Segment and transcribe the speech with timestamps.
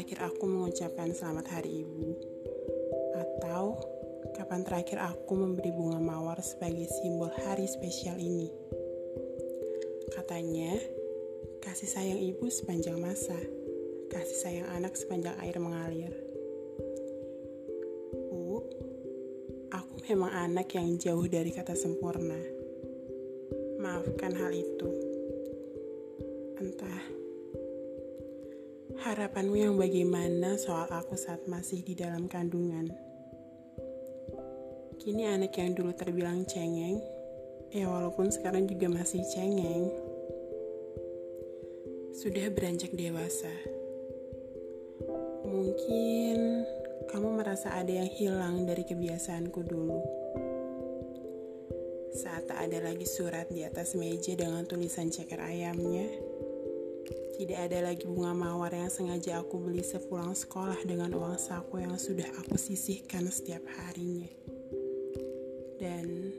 [0.00, 2.16] terakhir aku mengucapkan selamat hari ibu?
[3.20, 3.76] Atau
[4.32, 8.48] kapan terakhir aku memberi bunga mawar sebagai simbol hari spesial ini?
[10.08, 10.72] Katanya,
[11.60, 13.36] kasih sayang ibu sepanjang masa,
[14.08, 16.16] kasih sayang anak sepanjang air mengalir.
[18.32, 18.64] Bu,
[19.68, 22.40] aku memang anak yang jauh dari kata sempurna.
[23.76, 24.88] Maafkan hal itu.
[26.56, 27.19] Entah
[29.00, 32.92] Harapanmu yang bagaimana soal aku saat masih di dalam kandungan?
[35.00, 37.00] Kini anak yang dulu terbilang cengeng,
[37.72, 39.88] ya walaupun sekarang juga masih cengeng,
[42.12, 43.48] sudah beranjak dewasa.
[45.48, 46.68] Mungkin
[47.08, 49.96] kamu merasa ada yang hilang dari kebiasaanku dulu.
[52.12, 56.04] Saat tak ada lagi surat di atas meja dengan tulisan ceker ayamnya,
[57.40, 61.96] tidak ada lagi bunga mawar yang sengaja aku beli sepulang sekolah dengan uang saku yang
[61.96, 64.28] sudah aku sisihkan setiap harinya.
[65.80, 66.36] Dan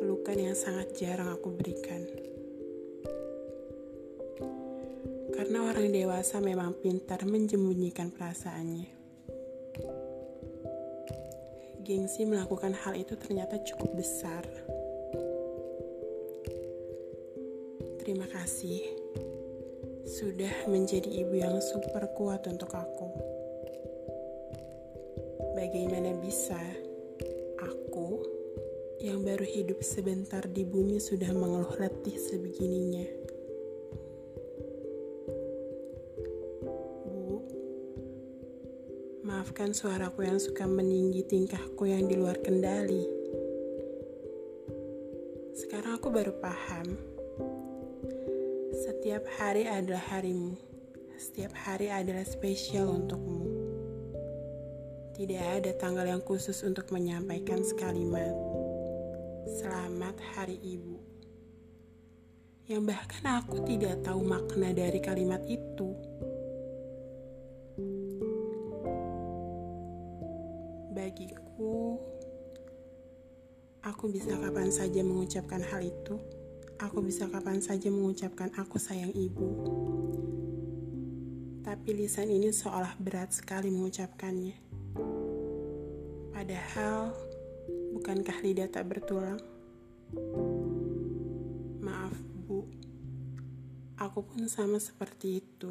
[0.00, 2.08] pelukan yang sangat jarang aku berikan.
[5.36, 8.88] Karena orang dewasa memang pintar menjembunyikan perasaannya.
[11.84, 14.48] Gengsi melakukan hal itu ternyata cukup besar.
[18.00, 19.02] Terima kasih
[20.12, 23.08] sudah menjadi ibu yang super kuat untuk aku.
[25.56, 26.60] Bagaimana bisa
[27.56, 28.20] aku
[29.00, 33.08] yang baru hidup sebentar di bumi sudah mengeluh letih sebegininya?
[37.08, 37.40] Bu,
[39.24, 43.08] maafkan suaraku yang suka meninggi tingkahku yang di luar kendali.
[45.56, 47.11] Sekarang aku baru paham
[48.82, 50.58] setiap hari adalah harimu.
[51.14, 53.46] Setiap hari adalah spesial untukmu.
[55.14, 58.34] Tidak ada tanggal yang khusus untuk menyampaikan sekalimat.
[59.46, 60.98] Selamat Hari Ibu.
[62.66, 65.94] Yang bahkan aku tidak tahu makna dari kalimat itu.
[70.90, 72.02] Bagiku,
[73.86, 76.41] aku bisa kapan saja mengucapkan hal itu
[76.82, 79.46] aku bisa kapan saja mengucapkan aku sayang ibu.
[81.62, 84.56] Tapi lisan ini seolah berat sekali mengucapkannya.
[86.34, 87.14] Padahal,
[87.94, 89.38] bukankah lidah tak bertulang?
[91.78, 92.18] Maaf,
[92.50, 92.66] Bu.
[94.02, 95.70] Aku pun sama seperti itu.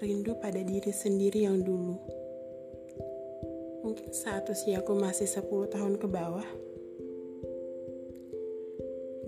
[0.00, 2.00] Rindu pada diri sendiri yang dulu.
[3.84, 6.48] Mungkin saat usiaku masih 10 tahun ke bawah,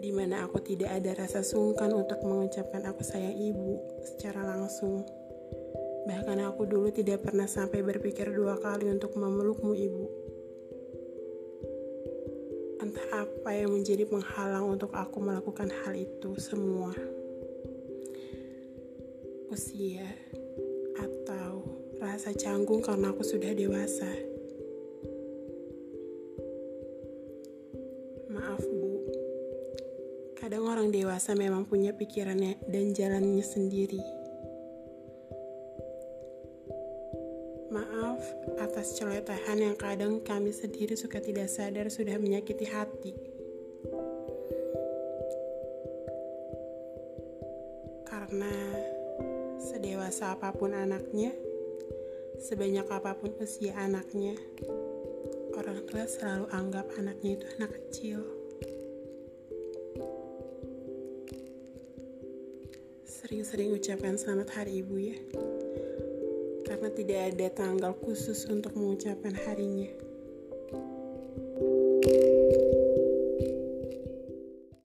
[0.00, 5.04] di mana aku tidak ada rasa sungkan untuk mengucapkan aku sayang ibu secara langsung.
[6.08, 10.06] Bahkan aku dulu tidak pernah sampai berpikir dua kali untuk memelukmu ibu.
[12.80, 16.96] Entah apa yang menjadi penghalang untuk aku melakukan hal itu semua.
[19.52, 20.08] Usia
[20.96, 21.60] atau
[22.00, 24.08] rasa canggung karena aku sudah dewasa.
[28.32, 28.64] Maaf
[30.40, 34.00] Kadang orang dewasa memang punya pikirannya dan jalannya sendiri.
[37.68, 38.24] Maaf
[38.56, 43.12] atas celotehan yang kadang kami sendiri suka tidak sadar sudah menyakiti hati.
[48.08, 48.56] Karena
[49.60, 51.36] sedewasa apa pun anaknya,
[52.40, 54.40] sebanyak apa pun usia anaknya,
[55.52, 58.39] orang tua selalu anggap anaknya itu anak kecil.
[63.30, 65.14] Sering-sering ucapkan selamat hari ibu ya.
[66.66, 69.86] Karena tidak ada tanggal khusus untuk mengucapkan harinya.